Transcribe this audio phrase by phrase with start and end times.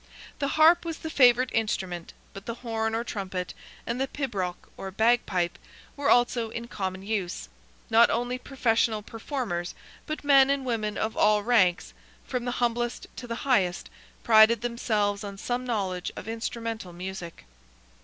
[0.39, 3.53] The harp was the favourite instrument, but the horn or trumpet,
[3.85, 5.59] and the pibroch or bagpipe,
[5.95, 7.49] were also in common use.
[7.87, 9.75] Not only professional performers,
[10.07, 11.93] but men and women of all ranks,
[12.25, 13.91] from the humblest to the highest,
[14.23, 17.43] prided themselves on some knowledge of instrumental music.